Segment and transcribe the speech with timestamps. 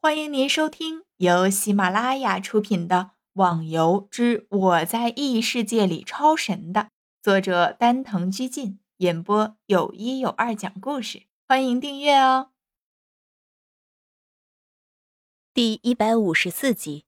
[0.00, 2.96] 欢迎您收听由喜马拉雅出品的
[3.32, 6.90] 《网游之我在异世界里超神》的
[7.20, 11.24] 作者丹藤居进演播，有一有二讲故事。
[11.48, 12.52] 欢迎订阅哦。
[15.52, 17.04] 第一百五十四集，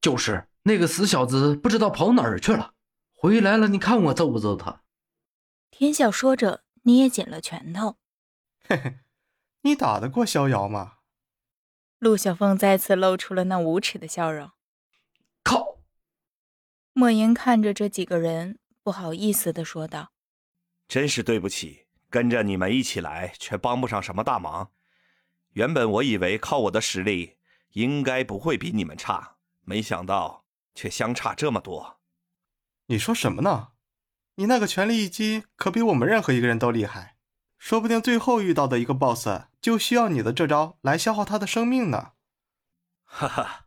[0.00, 2.74] 就是那个死小子，不知道跑哪儿去了。
[3.14, 4.84] 回来了，你看我揍不揍他？
[5.72, 7.96] 天笑说着，捏紧了拳头。
[8.60, 8.98] 嘿嘿，
[9.62, 10.95] 你打得过逍遥吗？
[11.98, 14.50] 陆小凤再次露出了那无耻的笑容。
[15.42, 15.78] 靠！
[16.92, 20.12] 莫言看着这几个人，不好意思的说道
[20.86, 24.72] ：“真是对不起，跟着你们一起来，却帮不上什么大忙。
[25.54, 27.38] 原本我以为靠我的实力，
[27.72, 32.00] 应该不会比你们差，没想到却相差这么多。
[32.86, 33.68] 你说什么呢？
[34.34, 37.16] 你那个全力一击，可比我们任何一个人都厉害。”
[37.58, 42.12] 说不定最后遇到的一个 BOSS 就需要你的这招来消耗他的生命呢。
[43.02, 43.66] 哈哈，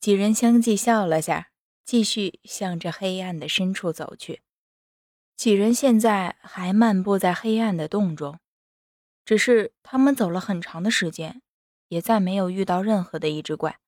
[0.00, 1.52] 几人相继笑了下，
[1.84, 4.42] 继续向着黑暗的深处走去。
[5.36, 8.40] 几人现在还漫步在黑暗的洞中，
[9.24, 11.42] 只是他们走了很长的时间，
[11.86, 13.78] 也再没有遇到任何的一只怪。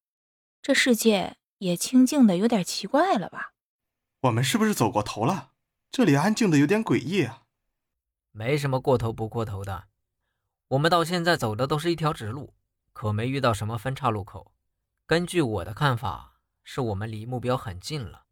[0.63, 3.55] 这世界也清静的有点奇怪了吧？
[4.21, 5.51] 我们是不是走过头了？
[5.91, 7.43] 这里安静的有点诡异啊。
[8.31, 9.89] 没什么过头不过头的，
[10.75, 12.53] 我们到现在走的都是一条直路，
[12.93, 14.53] 可没遇到什么分岔路口。
[15.07, 18.25] 根据我的看法，是我们离目标很近了。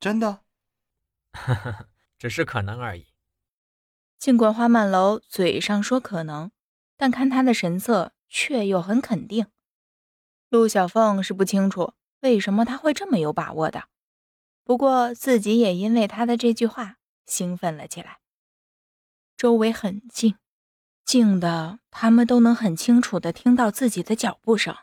[0.00, 0.40] 真的？
[1.32, 3.06] 呵呵，只是可能而已。
[4.18, 6.50] 尽管花满楼嘴上说可能，
[6.96, 9.46] 但看他的神色，却又很肯定。
[10.48, 13.84] 陆小凤是不清楚为什么他会这么有把握的，
[14.64, 18.18] 不过自己也因为他的这句话兴奋了起来。
[19.36, 20.36] 周围很静，
[21.12, 24.74] 静的他们都能很清楚的听到自己的脚步声，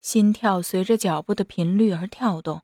[0.00, 2.62] 心跳随着脚步的频率而跳动，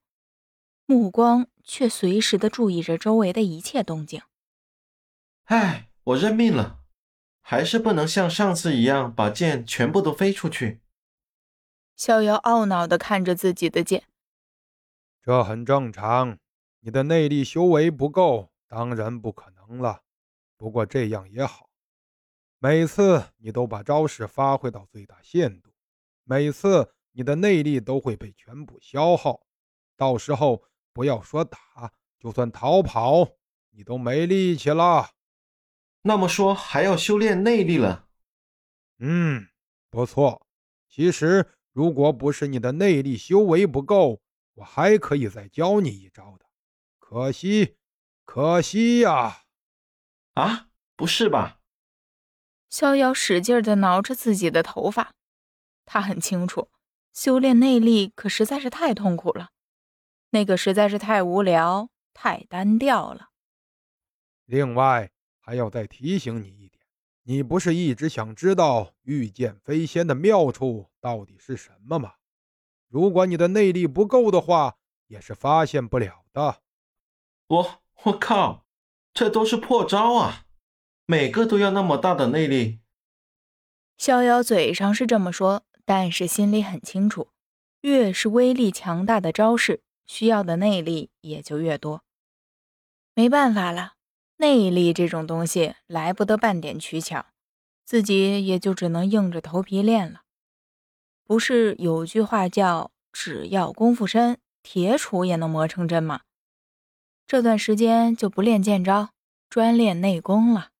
[0.86, 4.22] 目光却随时的注意着周围的一切动静。
[5.46, 6.78] 唉，我认命了，
[7.40, 10.83] 还是不能像上次一样把剑全部都飞出去。
[11.96, 14.05] 逍遥懊恼的看着自己的剑，
[15.20, 16.39] 这很正常，
[16.78, 20.02] 你的内力修为不够，当然不可能了。
[20.56, 21.68] 不过这样也好，
[22.62, 25.73] 每次你都把招式发挥到最大限度，
[26.23, 29.45] 每次你的内力都会被全部消耗，
[29.96, 30.62] 到时候
[30.92, 31.58] 不要说打，
[32.20, 33.28] 就算逃跑，
[33.70, 35.11] 你都没力气了。
[36.02, 38.06] 那么说还要修炼内力了？
[38.98, 39.48] 嗯，
[39.90, 40.46] 不错。
[40.89, 44.22] 其实如果不是你的内力修为不够，
[44.55, 46.46] 我还可以再教你一招的。
[47.01, 47.77] 可惜，
[48.24, 49.46] 可惜呀。
[50.34, 51.58] 啊，不是吧？
[52.72, 55.12] 逍遥使劲的挠着自己的头发，
[55.84, 56.70] 他很清楚，
[57.12, 59.50] 修炼内力可实在是太痛苦了，
[60.30, 63.28] 那个实在是太无聊、太单调了。
[64.46, 66.83] 另外，还要再提醒你一点，
[67.24, 72.14] 你不是一直想知道御剑飞仙的妙处到底是什么吗？
[72.89, 74.78] 如果你的内力不够的话，
[75.08, 76.62] 也是发现不了的。
[77.48, 78.64] 我我靠！
[79.12, 80.46] 这都是破招啊！
[81.07, 82.80] 每个都要那么大的内力。
[83.98, 87.29] 逍遥嘴上是这么说，但是心里很清楚，
[87.83, 92.02] 越是威力强大的招式，需要的内力也就越多。
[93.14, 93.92] 没办法了，
[94.39, 97.27] 内力这种东西来不得半点取巧，
[97.84, 100.23] 自己也就只能硬着头皮练了。
[101.24, 106.23] 不是有句话叫“只要功夫深，铁杵也能磨成针”吗？
[107.27, 109.11] 这段时间就不练剑招，
[109.48, 110.71] 专练内功了。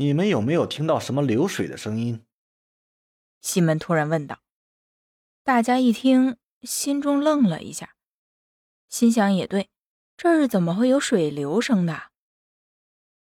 [0.00, 2.24] 你们有没有听到什么流水的声音？
[3.42, 4.40] 西门突然问道。
[5.44, 7.96] 大家一听，心中愣了一下，
[8.88, 9.68] 心想也对，
[10.16, 12.12] 这儿怎么会有水流声的？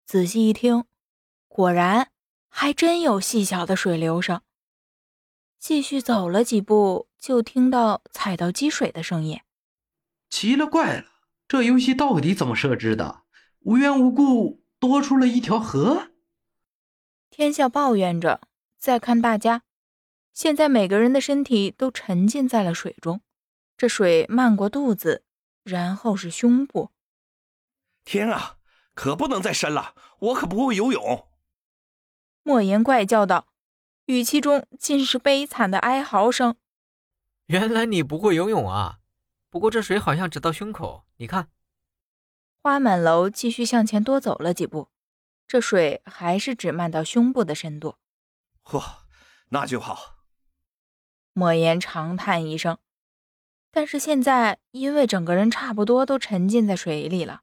[0.07, 0.85] 仔细一听，
[1.49, 2.13] 果然
[2.49, 4.41] 还真有细小的水流声。
[5.59, 9.41] 继续走了几步，就听到踩到积水的声音。
[10.31, 11.07] 奇了怪了！
[11.49, 13.25] 这游戏到底怎么设置的？
[13.63, 16.13] 无缘无故多出了一条河。
[17.39, 18.41] 天笑抱怨着。
[18.79, 19.63] 再看大家，
[20.33, 23.21] 现在每个人的身体都沉浸在了水中，
[23.77, 25.23] 这水漫过肚子，
[25.63, 26.91] 然后是胸部。
[28.05, 28.57] 天啊，
[28.93, 31.29] 可不能再深了，我可不会游泳。
[32.43, 33.47] 莫言怪叫道，
[34.07, 36.57] 语气中尽是悲惨的哀嚎声。
[37.47, 38.99] 原来你不会游泳啊？
[39.49, 41.51] 不过这水好像只到胸口，你看。
[42.61, 44.89] 花满楼继续向前多走了几步，
[45.49, 47.97] 这水还是只漫到胸部的深度。
[48.63, 48.99] 嚯，
[49.49, 50.19] 那就好。
[51.33, 52.79] 莫言长叹一声。
[53.71, 57.43] 但是现在，因为整个人差不多都沉浸在水里了，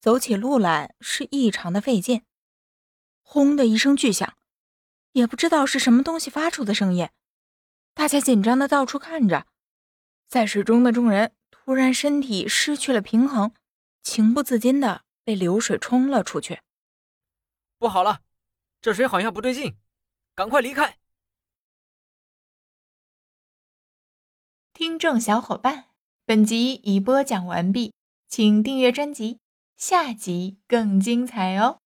[0.00, 2.22] 走起路来是异常的费劲。
[3.22, 4.36] 轰的一声巨响，
[5.12, 7.08] 也不知道是什么东西发出的声音。
[7.94, 9.46] 大家紧张的到处看着，
[10.28, 13.52] 在水中的众人突然身体失去了平衡，
[14.02, 16.60] 情不自禁的被流水冲了出去。
[17.80, 18.20] 不好了，
[18.82, 19.78] 这水好像不对劲，
[20.34, 20.98] 赶快离开！
[24.74, 25.86] 听众小伙伴，
[26.26, 27.94] 本集已播讲完毕，
[28.28, 29.40] 请订阅专辑，
[29.78, 31.80] 下集更精彩哦。